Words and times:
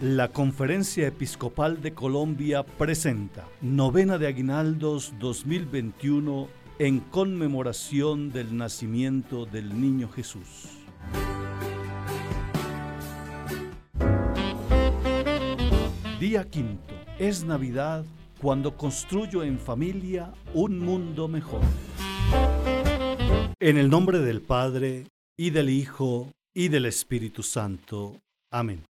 La 0.00 0.28
Conferencia 0.28 1.08
Episcopal 1.08 1.82
de 1.82 1.92
Colombia 1.92 2.62
presenta 2.62 3.48
Novena 3.60 4.16
de 4.16 4.28
Aguinaldos 4.28 5.12
2021 5.18 6.46
en 6.78 7.00
conmemoración 7.00 8.30
del 8.30 8.56
nacimiento 8.56 9.44
del 9.44 9.80
Niño 9.80 10.08
Jesús. 10.08 10.68
Día 16.20 16.44
quinto. 16.48 16.94
Es 17.18 17.42
Navidad 17.42 18.04
cuando 18.40 18.76
construyo 18.76 19.42
en 19.42 19.58
familia 19.58 20.32
un 20.54 20.78
mundo 20.78 21.26
mejor. 21.26 21.62
En 23.58 23.76
el 23.76 23.90
nombre 23.90 24.20
del 24.20 24.42
Padre, 24.42 25.08
y 25.36 25.50
del 25.50 25.68
Hijo, 25.68 26.32
y 26.54 26.68
del 26.68 26.86
Espíritu 26.86 27.42
Santo. 27.42 28.20
Amén. 28.52 28.84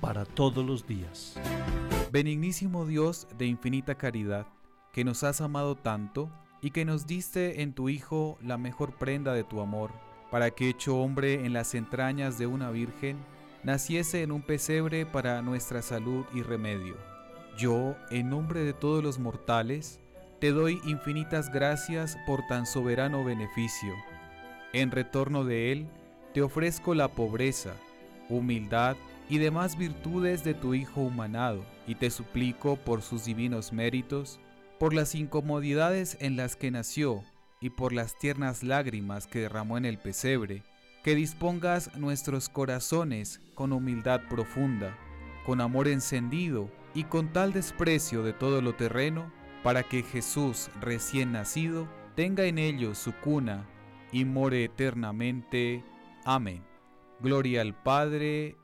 Para 0.00 0.24
todos 0.24 0.66
los 0.66 0.84
días. 0.84 1.36
Benignísimo 2.10 2.86
Dios 2.86 3.28
de 3.38 3.46
infinita 3.46 3.94
caridad, 3.94 4.48
que 4.92 5.04
nos 5.04 5.22
has 5.22 5.40
amado 5.40 5.76
tanto 5.76 6.28
y 6.60 6.72
que 6.72 6.84
nos 6.84 7.06
diste 7.06 7.62
en 7.62 7.72
tu 7.72 7.88
Hijo 7.88 8.36
la 8.42 8.58
mejor 8.58 8.94
prenda 8.94 9.32
de 9.32 9.44
tu 9.44 9.60
amor, 9.60 9.92
para 10.32 10.50
que 10.50 10.68
hecho 10.68 10.96
hombre 10.96 11.46
en 11.46 11.52
las 11.52 11.76
entrañas 11.76 12.36
de 12.36 12.48
una 12.48 12.72
virgen, 12.72 13.16
naciese 13.62 14.22
en 14.22 14.32
un 14.32 14.42
pesebre 14.42 15.06
para 15.06 15.40
nuestra 15.40 15.82
salud 15.82 16.24
y 16.34 16.42
remedio. 16.42 16.96
Yo, 17.56 17.94
en 18.10 18.30
nombre 18.30 18.64
de 18.64 18.72
todos 18.72 19.04
los 19.04 19.20
mortales, 19.20 20.00
te 20.40 20.50
doy 20.50 20.80
infinitas 20.84 21.52
gracias 21.52 22.18
por 22.26 22.44
tan 22.48 22.66
soberano 22.66 23.22
beneficio. 23.22 23.94
En 24.72 24.90
retorno 24.90 25.44
de 25.44 25.70
él, 25.70 25.86
te 26.32 26.42
ofrezco 26.42 26.92
la 26.96 27.06
pobreza, 27.06 27.74
humildad 28.28 28.96
y 29.28 29.38
demás 29.38 29.78
virtudes 29.78 30.44
de 30.44 30.54
tu 30.54 30.74
Hijo 30.74 31.00
humanado, 31.00 31.64
y 31.86 31.94
te 31.94 32.10
suplico 32.10 32.76
por 32.76 33.02
sus 33.02 33.24
divinos 33.24 33.72
méritos, 33.72 34.40
por 34.78 34.94
las 34.94 35.14
incomodidades 35.14 36.16
en 36.20 36.36
las 36.36 36.56
que 36.56 36.70
nació 36.70 37.22
y 37.60 37.70
por 37.70 37.92
las 37.92 38.18
tiernas 38.18 38.62
lágrimas 38.62 39.26
que 39.26 39.40
derramó 39.40 39.78
en 39.78 39.84
el 39.84 39.98
pesebre, 39.98 40.62
que 41.02 41.14
dispongas 41.14 41.96
nuestros 41.96 42.48
corazones 42.48 43.40
con 43.54 43.72
humildad 43.72 44.22
profunda, 44.28 44.96
con 45.46 45.60
amor 45.60 45.88
encendido 45.88 46.70
y 46.94 47.04
con 47.04 47.32
tal 47.32 47.52
desprecio 47.52 48.22
de 48.22 48.32
todo 48.32 48.62
lo 48.62 48.74
terreno, 48.74 49.32
para 49.62 49.82
que 49.82 50.02
Jesús 50.02 50.70
recién 50.80 51.32
nacido 51.32 51.88
tenga 52.14 52.44
en 52.44 52.58
ellos 52.58 52.98
su 52.98 53.12
cuna 53.14 53.66
y 54.12 54.24
more 54.24 54.64
eternamente. 54.64 55.82
Amén. 56.24 56.62
Gloria 57.20 57.62
al 57.62 57.74
Padre, 57.74 58.56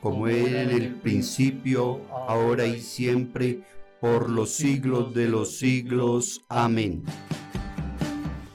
como 0.00 0.28
era 0.28 0.62
en 0.62 0.70
el 0.70 0.94
principio, 0.94 2.00
ahora 2.26 2.66
y 2.66 2.80
siempre, 2.80 3.60
por 4.00 4.30
los 4.30 4.50
siglos 4.50 5.12
de 5.14 5.28
los 5.28 5.58
siglos. 5.58 6.42
Amén. 6.48 7.04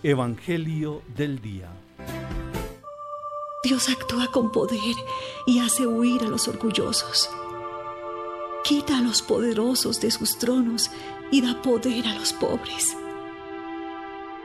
Evangelio 0.01 1.01
del 1.15 1.41
Día. 1.41 1.69
Dios 3.63 3.89
actúa 3.89 4.31
con 4.31 4.51
poder 4.51 4.95
y 5.47 5.59
hace 5.59 5.87
huir 5.87 6.21
a 6.21 6.27
los 6.27 6.47
orgullosos. 6.47 7.29
Quita 8.63 8.97
a 8.97 9.01
los 9.01 9.21
poderosos 9.21 10.01
de 10.01 10.11
sus 10.11 10.37
tronos 10.37 10.91
y 11.31 11.41
da 11.41 11.61
poder 11.61 12.07
a 12.07 12.15
los 12.15 12.33
pobres. 12.33 12.95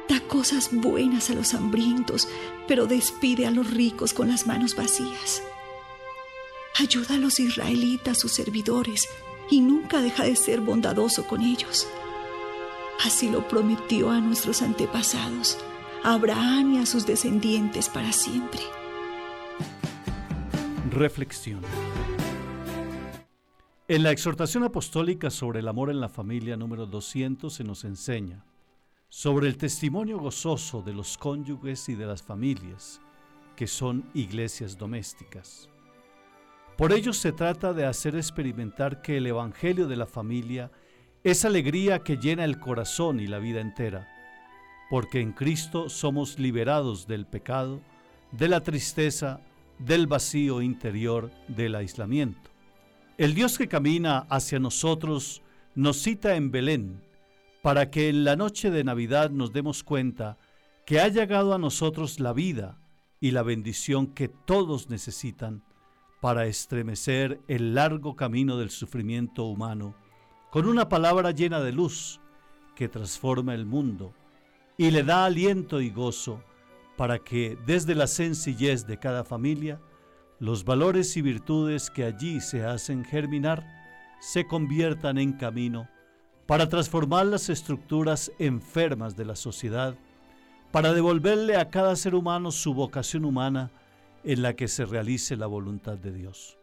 Da 0.08 0.20
cosas 0.20 0.70
buenas 0.72 1.30
a 1.30 1.34
los 1.34 1.54
hambrientos, 1.54 2.28
pero 2.66 2.86
despide 2.86 3.46
a 3.46 3.50
los 3.50 3.70
ricos 3.70 4.12
con 4.12 4.28
las 4.28 4.46
manos 4.46 4.74
vacías. 4.74 5.42
Ayuda 6.78 7.14
a 7.14 7.18
los 7.18 7.40
israelitas, 7.40 8.18
sus 8.18 8.32
servidores, 8.32 9.08
y 9.50 9.60
nunca 9.60 10.00
deja 10.00 10.24
de 10.24 10.36
ser 10.36 10.60
bondadoso 10.60 11.26
con 11.26 11.42
ellos. 11.42 11.86
Así 13.04 13.28
lo 13.28 13.48
prometió 13.48 14.10
a 14.10 14.20
nuestros 14.20 14.62
antepasados, 14.62 15.58
a 16.04 16.14
Abraham 16.14 16.74
y 16.74 16.78
a 16.78 16.86
sus 16.86 17.06
descendientes 17.06 17.88
para 17.88 18.12
siempre. 18.12 18.60
Reflexión. 20.90 21.60
En 23.88 24.02
la 24.04 24.12
exhortación 24.12 24.62
apostólica 24.62 25.30
sobre 25.30 25.60
el 25.60 25.68
amor 25.68 25.90
en 25.90 26.00
la 26.00 26.08
familia 26.08 26.56
número 26.56 26.86
200 26.86 27.52
se 27.52 27.64
nos 27.64 27.84
enseña 27.84 28.44
sobre 29.08 29.48
el 29.48 29.56
testimonio 29.56 30.18
gozoso 30.18 30.82
de 30.82 30.92
los 30.92 31.18
cónyuges 31.18 31.88
y 31.88 31.96
de 31.96 32.06
las 32.06 32.22
familias, 32.22 33.00
que 33.56 33.66
son 33.66 34.08
iglesias 34.14 34.78
domésticas. 34.78 35.68
Por 36.80 36.94
ello 36.94 37.12
se 37.12 37.32
trata 37.32 37.74
de 37.74 37.84
hacer 37.84 38.16
experimentar 38.16 39.02
que 39.02 39.18
el 39.18 39.26
Evangelio 39.26 39.86
de 39.86 39.96
la 39.96 40.06
familia 40.06 40.70
es 41.22 41.44
alegría 41.44 41.98
que 41.98 42.16
llena 42.16 42.42
el 42.46 42.58
corazón 42.58 43.20
y 43.20 43.26
la 43.26 43.38
vida 43.38 43.60
entera, 43.60 44.08
porque 44.88 45.20
en 45.20 45.32
Cristo 45.32 45.90
somos 45.90 46.38
liberados 46.38 47.06
del 47.06 47.26
pecado, 47.26 47.82
de 48.32 48.48
la 48.48 48.62
tristeza, 48.62 49.42
del 49.78 50.06
vacío 50.06 50.62
interior, 50.62 51.30
del 51.48 51.74
aislamiento. 51.74 52.48
El 53.18 53.34
Dios 53.34 53.58
que 53.58 53.68
camina 53.68 54.20
hacia 54.30 54.58
nosotros 54.58 55.42
nos 55.74 55.98
cita 55.98 56.34
en 56.34 56.50
Belén 56.50 57.02
para 57.60 57.90
que 57.90 58.08
en 58.08 58.24
la 58.24 58.36
noche 58.36 58.70
de 58.70 58.84
Navidad 58.84 59.28
nos 59.28 59.52
demos 59.52 59.84
cuenta 59.84 60.38
que 60.86 60.98
ha 60.98 61.08
llegado 61.08 61.52
a 61.52 61.58
nosotros 61.58 62.20
la 62.20 62.32
vida 62.32 62.78
y 63.20 63.32
la 63.32 63.42
bendición 63.42 64.06
que 64.06 64.28
todos 64.28 64.88
necesitan 64.88 65.62
para 66.20 66.46
estremecer 66.46 67.40
el 67.48 67.74
largo 67.74 68.14
camino 68.14 68.56
del 68.58 68.70
sufrimiento 68.70 69.44
humano 69.44 69.94
con 70.50 70.66
una 70.66 70.88
palabra 70.88 71.30
llena 71.30 71.60
de 71.60 71.72
luz 71.72 72.20
que 72.74 72.88
transforma 72.88 73.54
el 73.54 73.66
mundo 73.66 74.14
y 74.76 74.90
le 74.90 75.02
da 75.02 75.24
aliento 75.24 75.80
y 75.80 75.90
gozo 75.90 76.42
para 76.96 77.18
que 77.18 77.56
desde 77.66 77.94
la 77.94 78.06
sencillez 78.06 78.86
de 78.86 78.98
cada 78.98 79.24
familia 79.24 79.80
los 80.38 80.64
valores 80.64 81.16
y 81.16 81.22
virtudes 81.22 81.90
que 81.90 82.04
allí 82.04 82.40
se 82.40 82.64
hacen 82.64 83.04
germinar 83.04 83.64
se 84.20 84.46
conviertan 84.46 85.18
en 85.18 85.32
camino 85.32 85.88
para 86.46 86.68
transformar 86.68 87.26
las 87.26 87.48
estructuras 87.48 88.32
enfermas 88.38 89.16
de 89.16 89.24
la 89.24 89.36
sociedad, 89.36 89.94
para 90.72 90.92
devolverle 90.92 91.56
a 91.56 91.70
cada 91.70 91.94
ser 91.96 92.14
humano 92.14 92.50
su 92.50 92.74
vocación 92.74 93.24
humana 93.24 93.70
en 94.24 94.42
la 94.42 94.54
que 94.54 94.68
se 94.68 94.84
realice 94.84 95.36
la 95.36 95.46
voluntad 95.46 95.98
de 95.98 96.12
Dios. 96.12 96.58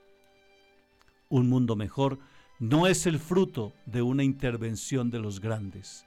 Un 1.29 1.49
mundo 1.49 1.75
mejor 1.75 2.19
no 2.59 2.87
es 2.87 3.05
el 3.05 3.19
fruto 3.19 3.73
de 3.85 4.01
una 4.01 4.23
intervención 4.23 5.11
de 5.11 5.19
los 5.19 5.39
grandes, 5.39 6.05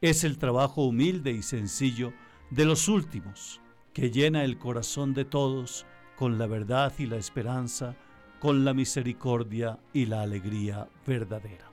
es 0.00 0.24
el 0.24 0.36
trabajo 0.38 0.84
humilde 0.84 1.30
y 1.30 1.42
sencillo 1.42 2.12
de 2.50 2.64
los 2.64 2.88
últimos, 2.88 3.60
que 3.92 4.10
llena 4.10 4.44
el 4.44 4.58
corazón 4.58 5.14
de 5.14 5.24
todos 5.24 5.86
con 6.16 6.38
la 6.38 6.46
verdad 6.46 6.92
y 6.98 7.06
la 7.06 7.16
esperanza, 7.16 7.96
con 8.40 8.64
la 8.64 8.74
misericordia 8.74 9.78
y 9.92 10.06
la 10.06 10.22
alegría 10.22 10.88
verdadera. 11.06 11.70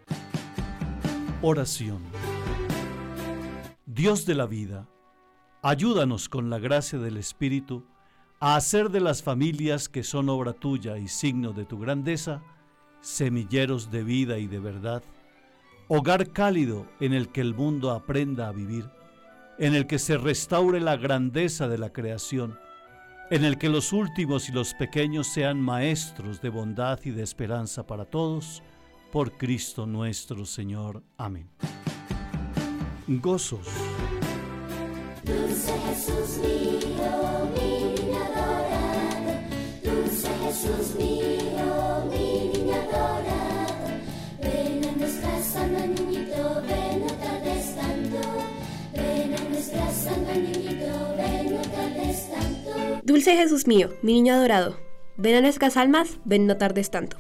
Oración. 1.42 2.04
Dios 3.86 4.26
de 4.26 4.36
la 4.36 4.46
vida, 4.46 4.88
ayúdanos 5.62 6.30
con 6.30 6.50
la 6.50 6.60
gracia 6.60 7.00
del 7.00 7.18
Espíritu, 7.18 7.86
a 8.40 8.56
hacer 8.56 8.90
de 8.90 9.02
las 9.02 9.22
familias 9.22 9.90
que 9.90 10.04
son 10.04 10.30
obra 10.30 10.54
tuya 10.54 10.98
y 10.98 11.08
signo 11.08 11.52
de 11.52 11.66
tu 11.66 11.80
grandeza, 11.80 12.42
semilleros 13.02 13.92
de 13.92 14.04
vida 14.04 14.38
y 14.38 14.48
de 14.48 14.60
verdad, 14.60 15.04
hogar 15.88 16.32
cálido 16.32 16.86
en 17.00 17.14
el 17.14 17.30
que 17.30 17.42
el 17.42 17.54
mundo 17.54 17.92
aprenda 17.92 18.48
a 18.48 18.52
vivir, 18.52 18.90
en 19.58 19.76
el 19.76 19.88
que 19.88 20.00
se 20.00 20.18
restaure 20.18 20.80
la 20.80 20.96
grandeza 20.96 21.68
de 21.68 21.78
la 21.78 21.92
creación, 21.92 22.58
en 23.30 23.44
el 23.44 23.58
que 23.58 23.70
los 23.70 23.92
últimos 23.92 24.48
y 24.50 24.54
los 24.54 24.74
pequeños 24.74 25.28
sean 25.28 25.60
maestros 25.60 26.42
de 26.42 26.50
bondad 26.50 27.00
y 27.04 27.12
de 27.12 27.24
esperanza 27.24 27.86
para 27.86 28.06
todos, 28.06 28.64
por 29.12 29.34
Cristo 29.34 29.86
nuestro 29.86 30.46
Señor. 30.46 31.04
Amén. 31.18 31.50
Gozos. 33.08 33.68
Jesús 40.62 40.96
mío, 40.96 42.04
mi 42.12 42.52
niño 42.54 42.74
adorado, 42.76 43.88
ven 44.42 44.90
a 44.90 44.92
nuestra 44.92 45.42
santa 45.42 45.86
ven 46.68 47.00
no 47.00 47.14
tardes 47.14 47.76
tanto, 47.76 48.20
ven 48.94 49.36
a 49.36 49.50
nuestra 49.50 49.90
santa 49.90 50.34
ven 50.34 51.56
no 51.56 51.62
tardes 51.62 52.30
tanto. 52.30 53.00
Dulce 53.04 53.38
Jesús 53.38 53.68
mío, 53.68 53.92
mi 54.02 54.16
niño 54.16 54.34
adorado, 54.34 54.78
ven 55.16 55.36
a 55.36 55.42
nuestras 55.42 55.78
almas, 55.78 56.18
ven 56.26 56.46
no 56.46 56.58
tardes 56.58 56.92
tanto. 56.92 57.16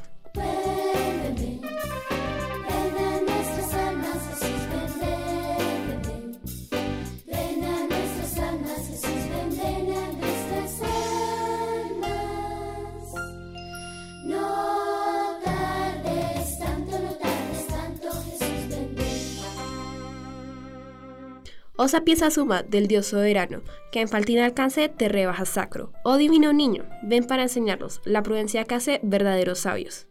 Osa 21.81 22.01
pieza 22.01 22.29
suma 22.29 22.61
del 22.61 22.87
Dios 22.89 23.05
soberano, 23.05 23.61
que 23.89 24.01
en 24.01 24.09
falta 24.09 24.43
alcance 24.43 24.89
te 24.89 25.07
rebajas 25.07 25.47
sacro. 25.47 25.93
Oh 26.03 26.17
divino 26.17 26.51
niño, 26.51 26.83
ven 27.03 27.25
para 27.25 27.43
enseñarnos 27.43 28.01
la 28.03 28.21
prudencia 28.21 28.65
que 28.65 28.75
hace 28.75 28.99
verdaderos 29.01 29.59
sabios. 29.59 30.05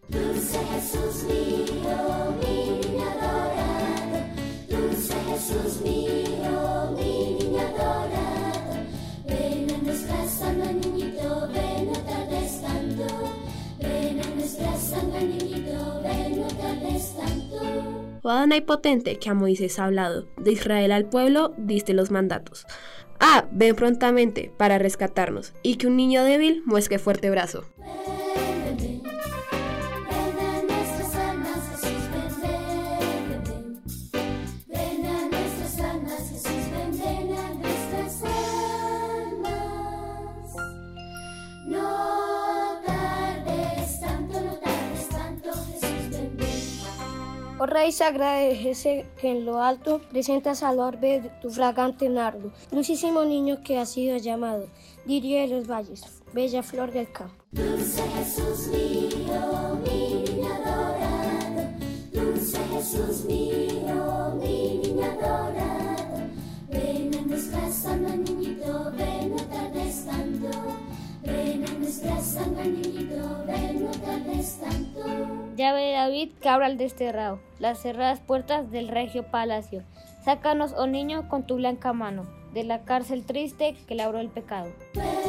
Oh 18.23 18.31
Adonai 18.31 18.62
potente, 18.62 19.19
que 19.19 19.31
a 19.31 19.35
Moisés 19.35 19.79
ha 19.79 19.85
hablado, 19.85 20.29
de 20.37 20.53
Israel 20.53 20.93
al 20.93 21.09
pueblo 21.09 21.55
diste 21.56 21.94
los 21.94 22.11
mandatos. 22.11 22.67
Ah, 23.20 23.47
ven 23.50 23.75
prontamente 23.75 24.53
para 24.56 24.79
rescatarnos, 24.79 25.55
y 25.62 25.76
que 25.76 25.87
un 25.87 25.97
niño 25.97 26.25
débil 26.25 26.62
muesque 26.67 26.99
fuerte 26.99 27.31
brazo. 27.31 27.65
Rey 47.69 47.93
sagrada 47.93 48.38
de 48.38 48.56
Jesse, 48.56 49.05
que 49.20 49.31
en 49.31 49.44
lo 49.44 49.61
alto 49.61 50.00
presentas 50.11 50.62
al 50.62 50.81
orbe 50.81 51.31
tu 51.43 51.50
fragante 51.50 52.09
nardo, 52.09 52.50
dulcísimo 52.70 53.26
niño 53.26 53.61
que 53.62 53.76
ha 53.76 53.85
sido 53.85 54.17
llamado, 54.17 54.69
diría 55.05 55.43
de 55.43 55.49
los 55.49 55.69
valles, 55.69 56.23
bella 56.32 56.62
flor 56.62 56.93
del 56.93 57.12
campo. 57.12 57.44
Dulce 57.53 58.03
Jesús 58.17 58.69
mío, 58.69 59.79
mi 59.85 60.25
niño 60.25 60.49
adorado, 60.49 61.69
dulce 62.11 62.59
Jesús 62.73 63.26
mío, 63.26 64.35
mi 64.41 64.81
niño 64.82 65.05
adorado, 65.05 66.20
ven 66.70 67.11
a 67.19 67.20
nuestra 67.20 67.97
niñito, 67.97 68.93
ven 68.97 69.37
tardes 69.50 70.06
tanto, 70.06 70.49
ven 71.31 71.65
a 71.65 71.79
nuestra 71.79 72.21
santa 72.21 72.65
niñito, 72.65 73.45
ven 73.47 73.85
no 73.85 73.91
tardes 73.91 74.61
tanto. 74.61 75.01
Llave 75.57 75.83
de 75.83 75.93
David, 75.93 76.31
cabra 76.41 76.67
al 76.67 76.79
desterrado, 76.79 77.41
las 77.59 77.81
cerradas 77.81 78.21
puertas 78.21 78.71
del 78.71 78.89
regio 78.89 79.25
palacio. 79.31 79.83
Sácanos, 80.25 80.75
oh 80.77 80.87
niño, 80.87 81.29
con 81.29 81.47
tu 81.47 81.57
blanca 81.57 81.93
mano, 81.93 82.27
de 82.53 82.65
la 82.65 82.85
cárcel 82.85 83.25
triste 83.25 83.77
que 83.87 83.95
labró 83.95 84.21
el 84.21 84.29
pecado. 84.29 84.71
Ven, 84.95 85.28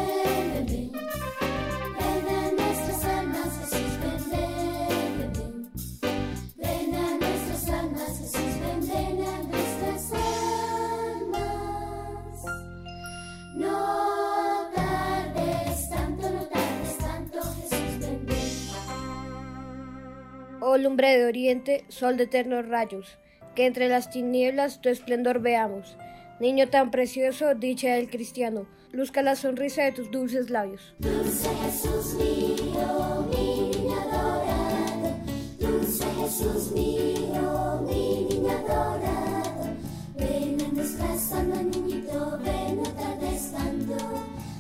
Oh 20.79 20.81
lumbre 20.81 21.17
de 21.17 21.25
oriente, 21.25 21.83
sol 21.89 22.15
de 22.15 22.23
eternos 22.23 22.65
rayos, 22.65 23.17
que 23.53 23.65
entre 23.65 23.89
las 23.89 24.09
tinieblas 24.09 24.79
tu 24.79 24.87
esplendor 24.87 25.41
veamos. 25.41 25.97
Niño 26.39 26.69
tan 26.69 26.89
precioso, 26.89 27.53
dicha 27.53 27.95
del 27.95 28.09
cristiano, 28.09 28.65
luzca 28.93 29.21
la 29.21 29.35
sonrisa 29.35 29.83
de 29.83 29.91
tus 29.91 30.09
dulces 30.09 30.49
labios. 30.49 30.95
Dulce 30.99 31.49
Jesús 31.65 32.13
mío, 32.13 33.27
mi 33.29 33.71
niño 33.71 33.93
adorado, 33.93 35.17
dulce 35.59 36.05
Jesús 36.21 36.71
mío, 36.71 37.85
mi 37.85 38.27
niño 38.29 38.49
adorado, 38.49 39.75
ven 40.15 40.61
a 40.61 40.73
nuestra 40.73 41.17
santa 41.17 41.61
niñito, 41.61 42.39
ven 42.41 42.77
no 42.77 42.89
tardes 42.93 43.51
tanto, 43.51 43.97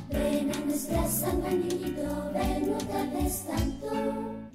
ven 0.09 0.51
a 0.51 0.65
nuestra 0.65 1.07
santa 1.07 1.49
niñito, 1.49 2.31
ven 2.33 2.71
no 2.71 2.77
tardes 2.77 3.45
tanto. 3.47 3.68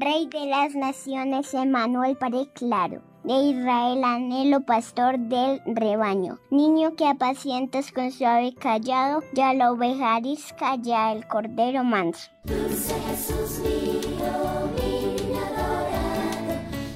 Rey 0.00 0.28
de 0.28 0.46
las 0.46 0.76
naciones, 0.76 1.52
Emanuel 1.54 2.16
Padre 2.16 2.48
claro, 2.54 3.02
de 3.24 3.34
Israel 3.34 4.04
anhelo 4.04 4.60
pastor 4.60 5.18
del 5.18 5.60
rebaño, 5.66 6.38
niño 6.50 6.94
que 6.94 7.04
apacientas 7.04 7.90
con 7.90 8.12
suave 8.12 8.54
callado, 8.54 9.24
ya 9.32 9.54
la 9.54 9.72
oveja 9.72 10.14
arisca, 10.14 10.76
ya 10.76 11.10
el 11.12 11.26
cordero 11.26 11.82
manso. 11.82 12.30
Dulce 12.44 12.94
Jesús 13.08 13.58
mío, 13.58 14.28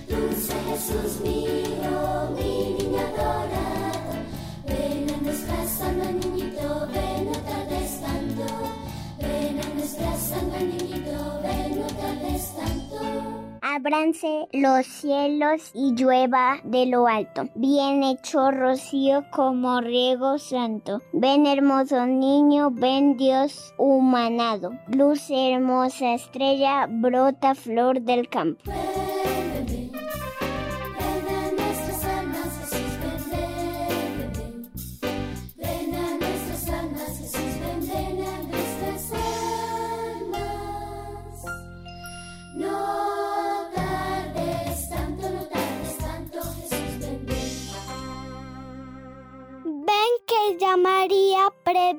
dulce 0.09 0.55
Jesús 0.69 1.21
mío, 1.23 1.52
Ábranse 13.75 14.49
los 14.53 14.85
cielos 14.85 15.71
y 15.73 15.95
llueva 15.95 16.59
de 16.63 16.85
lo 16.85 17.07
alto. 17.07 17.49
Bien 17.55 18.03
hecho 18.03 18.51
rocío 18.51 19.25
como 19.31 19.81
riego 19.81 20.37
santo. 20.37 21.01
Ven 21.15 21.47
hermoso 21.47 22.05
niño, 22.05 22.71
ven 22.71 23.17
Dios 23.17 23.73
humanado. 23.79 24.73
Luz 24.89 25.31
hermosa 25.31 26.13
estrella, 26.13 26.87
brota 26.87 27.55
flor 27.55 28.03
del 28.03 28.29
campo. 28.29 28.71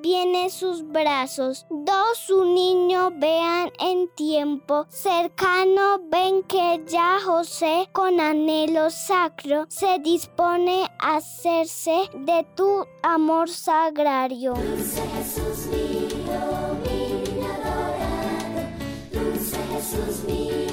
Tiene 0.02 0.50
sus 0.50 0.88
brazos. 0.88 1.66
Dos 1.70 2.18
su 2.18 2.46
niño 2.46 3.12
vean 3.16 3.72
en 3.80 4.08
tiempo 4.16 4.86
cercano, 4.90 6.00
ven 6.10 6.44
que 6.44 6.84
ya 6.88 7.20
José 7.24 7.90
con 7.92 8.20
anhelo 8.20 8.90
sacro 8.90 9.66
se 9.70 10.00
dispone 10.00 10.90
a 11.00 11.18
hacerse 11.18 12.10
de 12.14 12.46
tu 12.56 12.86
amor 13.02 13.50
sagrario. 13.50 14.54
Dulce 14.54 15.02
Jesús 15.16 15.68
mío. 15.68 15.94
Dulce 19.12 19.58
Jesús 19.72 20.24
mío, 20.26 20.73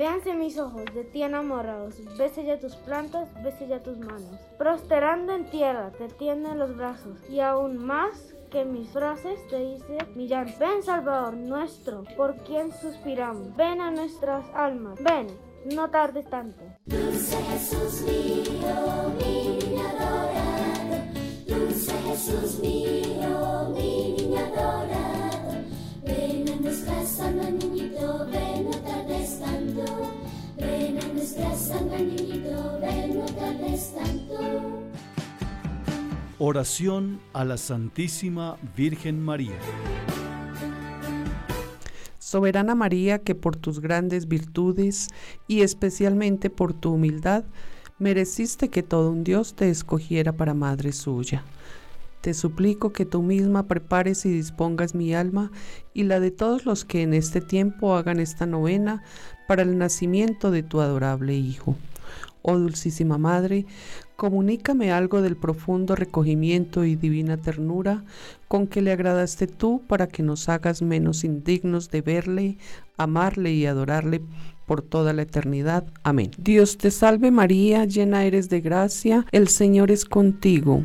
Véanse 0.00 0.32
mis 0.32 0.56
ojos, 0.56 0.86
de 0.94 1.04
ti 1.04 1.22
enamorados, 1.22 1.96
bese 2.16 2.42
ya 2.42 2.58
tus 2.58 2.74
plantas, 2.74 3.28
bese 3.44 3.68
ya 3.68 3.82
tus 3.82 3.98
manos. 3.98 4.40
Prosterando 4.56 5.34
en 5.34 5.44
tierra, 5.50 5.90
te 5.90 6.08
tienden 6.08 6.58
los 6.58 6.74
brazos, 6.74 7.18
y 7.28 7.40
aún 7.40 7.76
más 7.76 8.34
que 8.50 8.64
mis 8.64 8.88
frases 8.88 9.46
te 9.48 9.58
dice 9.58 9.98
mi 10.16 10.26
llanto. 10.26 10.54
Ven, 10.58 10.82
Salvador 10.82 11.36
nuestro, 11.36 12.04
por 12.16 12.34
quien 12.44 12.72
suspiramos. 12.72 13.54
Ven 13.56 13.82
a 13.82 13.90
nuestras 13.90 14.46
almas, 14.54 14.98
ven, 15.02 15.26
no 15.66 15.90
tardes 15.90 16.24
tanto. 16.30 16.64
Dulce 16.86 17.36
Jesús 17.36 18.00
mío, 18.00 19.12
mi 19.18 19.58
niño 19.58 19.82
adorado. 19.86 20.96
Dulce 21.46 21.92
Jesús 21.92 22.58
mío, 22.60 23.68
mi 23.74 24.34
adorado. 24.34 25.52
Ven 26.04 26.48
a 26.48 26.56
nuestra 26.56 27.26
almas, 27.26 27.52
niñito, 27.52 28.26
ven, 28.32 28.59
Oración 36.38 37.20
a 37.32 37.44
la 37.44 37.56
Santísima 37.56 38.56
Virgen 38.76 39.22
María. 39.22 39.58
Soberana 42.18 42.74
María, 42.74 43.18
que 43.18 43.34
por 43.34 43.56
tus 43.56 43.80
grandes 43.80 44.26
virtudes 44.26 45.08
y 45.46 45.62
especialmente 45.62 46.50
por 46.50 46.72
tu 46.72 46.92
humildad, 46.94 47.44
mereciste 47.98 48.68
que 48.68 48.82
todo 48.82 49.10
un 49.10 49.24
Dios 49.24 49.54
te 49.54 49.68
escogiera 49.68 50.32
para 50.32 50.54
madre 50.54 50.92
suya. 50.92 51.44
Te 52.20 52.34
suplico 52.34 52.92
que 52.92 53.06
tú 53.06 53.22
misma 53.22 53.66
prepares 53.66 54.26
y 54.26 54.30
dispongas 54.30 54.94
mi 54.94 55.14
alma 55.14 55.50
y 55.94 56.02
la 56.02 56.20
de 56.20 56.30
todos 56.30 56.66
los 56.66 56.84
que 56.84 57.02
en 57.02 57.14
este 57.14 57.40
tiempo 57.40 57.94
hagan 57.94 58.20
esta 58.20 58.44
novena 58.44 59.02
para 59.50 59.62
el 59.62 59.78
nacimiento 59.78 60.52
de 60.52 60.62
tu 60.62 60.80
adorable 60.80 61.34
Hijo. 61.34 61.74
Oh 62.40 62.56
Dulcísima 62.56 63.18
Madre, 63.18 63.66
comunícame 64.14 64.92
algo 64.92 65.22
del 65.22 65.36
profundo 65.36 65.96
recogimiento 65.96 66.84
y 66.84 66.94
divina 66.94 67.36
ternura 67.36 68.04
con 68.46 68.68
que 68.68 68.80
le 68.80 68.92
agradaste 68.92 69.48
tú 69.48 69.82
para 69.88 70.06
que 70.06 70.22
nos 70.22 70.48
hagas 70.48 70.82
menos 70.82 71.24
indignos 71.24 71.90
de 71.90 72.00
verle, 72.00 72.58
amarle 72.96 73.52
y 73.52 73.66
adorarle 73.66 74.22
por 74.66 74.82
toda 74.82 75.12
la 75.12 75.22
eternidad. 75.22 75.84
Amén. 76.04 76.30
Dios 76.38 76.78
te 76.78 76.92
salve 76.92 77.32
María, 77.32 77.86
llena 77.86 78.24
eres 78.24 78.50
de 78.50 78.60
gracia, 78.60 79.26
el 79.32 79.48
Señor 79.48 79.90
es 79.90 80.04
contigo. 80.04 80.84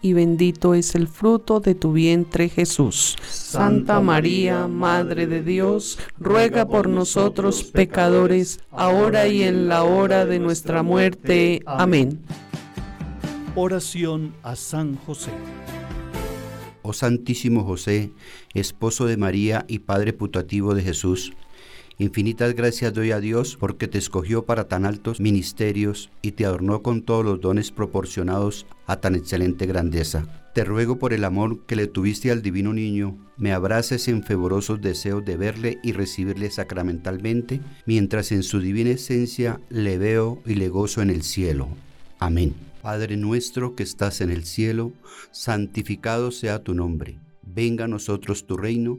y 0.00 0.12
bendito 0.12 0.74
es 0.74 0.94
el 0.94 1.08
fruto 1.08 1.60
de 1.60 1.74
tu 1.74 1.92
vientre 1.92 2.48
Jesús. 2.48 3.16
Santa 3.28 4.00
María, 4.00 4.68
Madre 4.68 5.26
de 5.26 5.42
Dios, 5.42 5.98
ruega 6.18 6.66
por 6.66 6.88
nosotros 6.88 7.64
pecadores, 7.64 8.60
ahora 8.70 9.26
y 9.26 9.42
en 9.42 9.68
la 9.68 9.84
hora 9.84 10.26
de 10.26 10.38
nuestra 10.38 10.82
muerte. 10.82 11.62
Amén. 11.66 12.20
Oración 13.54 14.34
a 14.42 14.56
San 14.56 14.96
José. 14.96 15.32
Oh 16.82 16.92
Santísimo 16.92 17.64
José, 17.64 18.12
esposo 18.54 19.06
de 19.06 19.16
María 19.16 19.64
y 19.68 19.80
Padre 19.80 20.12
putativo 20.12 20.74
de 20.74 20.82
Jesús, 20.82 21.32
infinitas 21.98 22.54
gracias 22.54 22.94
doy 22.94 23.10
a 23.10 23.20
Dios 23.20 23.56
porque 23.58 23.88
te 23.88 23.98
escogió 23.98 24.44
para 24.44 24.68
tan 24.68 24.86
altos 24.86 25.20
ministerios 25.20 26.10
y 26.22 26.32
te 26.32 26.46
adornó 26.46 26.82
con 26.82 27.02
todos 27.02 27.24
los 27.24 27.40
dones 27.40 27.70
proporcionados 27.70 28.66
a 28.86 29.00
tan 29.00 29.14
excelente 29.14 29.66
grandeza. 29.66 30.50
Te 30.54 30.64
ruego 30.64 30.98
por 30.98 31.12
el 31.12 31.24
amor 31.24 31.66
que 31.66 31.76
le 31.76 31.86
tuviste 31.86 32.30
al 32.30 32.42
divino 32.42 32.72
niño, 32.72 33.16
me 33.36 33.52
abraces 33.52 34.08
en 34.08 34.24
fervorosos 34.24 34.80
deseos 34.80 35.24
de 35.24 35.36
verle 35.36 35.78
y 35.84 35.92
recibirle 35.92 36.50
sacramentalmente, 36.50 37.60
mientras 37.86 38.32
en 38.32 38.42
su 38.42 38.58
divina 38.58 38.90
esencia 38.90 39.60
le 39.68 39.98
veo 39.98 40.42
y 40.44 40.54
le 40.54 40.68
gozo 40.68 41.02
en 41.02 41.10
el 41.10 41.22
cielo. 41.22 41.68
Amén. 42.18 42.54
Padre 42.82 43.16
nuestro 43.16 43.76
que 43.76 43.82
estás 43.82 44.20
en 44.20 44.30
el 44.30 44.44
cielo, 44.44 44.92
santificado 45.30 46.30
sea 46.30 46.64
tu 46.64 46.74
nombre. 46.74 47.18
Venga 47.42 47.84
a 47.84 47.88
nosotros 47.88 48.46
tu 48.46 48.56
reino, 48.56 48.98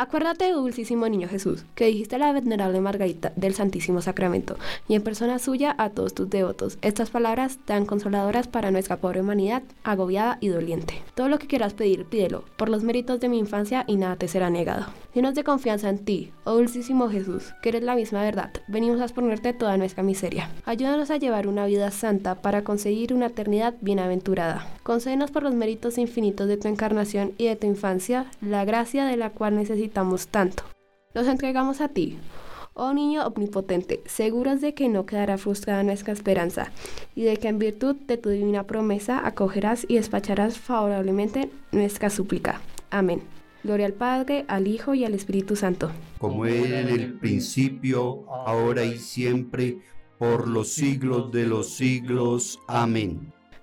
Acuérdate, 0.00 0.52
dulcísimo 0.52 1.08
niño 1.08 1.26
Jesús, 1.28 1.64
que 1.74 1.86
dijiste 1.86 2.14
a 2.14 2.18
la 2.20 2.32
venerable 2.32 2.80
Margarita 2.80 3.32
del 3.34 3.54
Santísimo 3.54 4.00
Sacramento 4.00 4.56
y 4.86 4.94
en 4.94 5.02
persona 5.02 5.40
suya 5.40 5.74
a 5.76 5.90
todos 5.90 6.14
tus 6.14 6.30
devotos 6.30 6.78
estas 6.82 7.10
palabras 7.10 7.58
tan 7.64 7.84
consoladoras 7.84 8.46
para 8.46 8.70
nuestra 8.70 8.98
pobre 8.98 9.22
humanidad, 9.22 9.64
agobiada 9.82 10.38
y 10.40 10.50
doliente. 10.50 11.02
Todo 11.16 11.28
lo 11.28 11.40
que 11.40 11.48
quieras 11.48 11.74
pedir, 11.74 12.04
pídelo, 12.04 12.44
por 12.56 12.68
los 12.68 12.84
méritos 12.84 13.18
de 13.18 13.28
mi 13.28 13.40
infancia 13.40 13.82
y 13.88 13.96
nada 13.96 14.14
te 14.14 14.28
será 14.28 14.50
negado. 14.50 14.86
Llenos 15.14 15.34
de 15.34 15.42
confianza 15.42 15.88
en 15.88 15.98
ti, 15.98 16.30
oh 16.44 16.54
dulcísimo 16.54 17.08
Jesús, 17.08 17.52
que 17.60 17.70
eres 17.70 17.82
la 17.82 17.96
misma 17.96 18.22
verdad, 18.22 18.52
venimos 18.68 19.00
a 19.00 19.04
exponerte 19.04 19.52
toda 19.52 19.76
nuestra 19.78 20.04
miseria. 20.04 20.48
Ayúdanos 20.64 21.10
a 21.10 21.16
llevar 21.16 21.48
una 21.48 21.66
vida 21.66 21.90
santa 21.90 22.36
para 22.36 22.62
conseguir 22.62 23.12
una 23.12 23.26
eternidad 23.26 23.74
bienaventurada. 23.80 24.64
Concédenos 24.84 25.32
por 25.32 25.42
los 25.42 25.54
méritos 25.54 25.98
infinitos 25.98 26.46
de 26.46 26.56
tu 26.56 26.68
encarnación 26.68 27.32
y 27.36 27.46
de 27.46 27.56
tu 27.56 27.66
infancia 27.66 28.26
la 28.40 28.64
gracia 28.64 29.04
de 29.04 29.16
la 29.16 29.30
cual 29.30 29.56
necesitamos 29.56 29.87
tanto. 30.28 30.62
Nos 31.14 31.26
entregamos 31.26 31.80
a 31.80 31.88
ti, 31.88 32.18
Oh 32.80 32.94
niño 32.94 33.26
omnipotente, 33.26 34.04
seguros 34.06 34.60
de 34.60 34.72
que 34.72 34.88
no 34.88 35.04
quedará 35.04 35.36
frustrada 35.36 35.82
nuestra 35.82 36.12
esperanza 36.12 36.70
y 37.16 37.24
de 37.24 37.36
que 37.36 37.48
en 37.48 37.58
virtud 37.58 37.96
de 37.96 38.18
tu 38.18 38.28
divina 38.28 38.68
promesa 38.68 39.26
acogerás 39.26 39.84
y 39.88 39.96
despacharás 39.96 40.58
favorablemente 40.58 41.50
nuestra 41.72 42.08
súplica. 42.08 42.60
Amén. 42.90 43.20
Gloria 43.64 43.86
al 43.86 43.94
Padre, 43.94 44.44
al 44.46 44.68
Hijo 44.68 44.94
y 44.94 45.04
al 45.04 45.14
Espíritu 45.14 45.56
Santo. 45.56 45.90
como 46.18 46.46
era 46.46 46.78
en 46.78 46.88
el 46.88 47.14
principio, 47.18 48.24
ahora 48.30 48.84
y 48.84 48.98
siempre, 48.98 49.78
por 50.16 50.46
los 50.46 50.68
siglos 50.68 51.32
de 51.32 51.46
los 51.46 51.70
siglos. 51.70 52.60
Amén. 52.68 53.32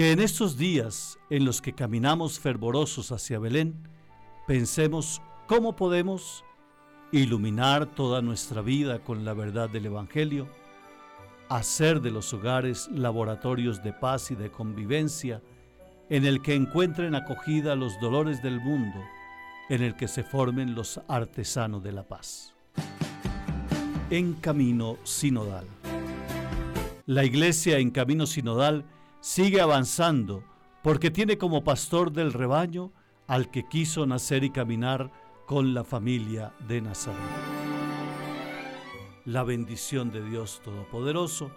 Que 0.00 0.12
en 0.12 0.20
estos 0.20 0.56
días 0.56 1.18
en 1.28 1.44
los 1.44 1.60
que 1.60 1.74
caminamos 1.74 2.40
fervorosos 2.40 3.12
hacia 3.12 3.38
Belén, 3.38 3.86
pensemos 4.46 5.20
cómo 5.46 5.76
podemos 5.76 6.42
iluminar 7.12 7.84
toda 7.84 8.22
nuestra 8.22 8.62
vida 8.62 9.00
con 9.00 9.26
la 9.26 9.34
verdad 9.34 9.68
del 9.68 9.84
Evangelio, 9.84 10.48
hacer 11.50 12.00
de 12.00 12.10
los 12.10 12.32
hogares 12.32 12.88
laboratorios 12.90 13.82
de 13.82 13.92
paz 13.92 14.30
y 14.30 14.36
de 14.36 14.50
convivencia, 14.50 15.42
en 16.08 16.24
el 16.24 16.40
que 16.40 16.54
encuentren 16.54 17.14
acogida 17.14 17.76
los 17.76 18.00
dolores 18.00 18.42
del 18.42 18.58
mundo, 18.58 18.98
en 19.68 19.82
el 19.82 19.96
que 19.96 20.08
se 20.08 20.22
formen 20.22 20.74
los 20.74 20.98
artesanos 21.08 21.82
de 21.82 21.92
la 21.92 22.04
paz. 22.04 22.54
En 24.08 24.32
camino 24.32 24.96
sinodal. 25.04 25.66
La 27.04 27.22
iglesia 27.22 27.76
en 27.80 27.90
camino 27.90 28.24
sinodal 28.24 28.86
sigue 29.20 29.60
avanzando 29.60 30.42
porque 30.82 31.10
tiene 31.10 31.38
como 31.38 31.62
pastor 31.62 32.12
del 32.12 32.32
rebaño 32.32 32.92
al 33.26 33.50
que 33.50 33.68
quiso 33.68 34.06
nacer 34.06 34.44
y 34.44 34.50
caminar 34.50 35.10
con 35.46 35.74
la 35.74 35.84
familia 35.84 36.54
de 36.66 36.80
Nazaret. 36.80 37.18
La 39.26 39.44
bendición 39.44 40.10
de 40.10 40.24
Dios 40.24 40.60
Todopoderoso, 40.64 41.50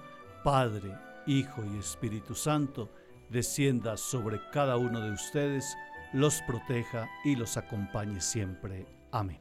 Padre, 0.44 0.92
Hijo 1.26 1.64
y 1.64 1.78
Espíritu 1.78 2.36
Santo, 2.36 2.92
descienda 3.30 3.98
sobre 3.98 4.40
cada 4.52 4.78
uno 4.78 5.00
de 5.00 5.12
ustedes, 5.12 5.76
los 6.12 6.42
proteja 6.42 7.10
y 7.24 7.36
los 7.36 7.56
acompañe 7.58 8.20
siempre. 8.20 8.86
Amén. 9.12 9.40